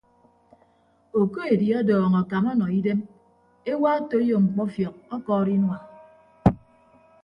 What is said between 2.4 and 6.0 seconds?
ọnọ idem ewa otoiyo mkpọfiọk ọkọọrọ inua.